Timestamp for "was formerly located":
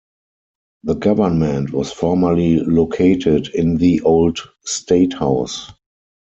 1.73-3.49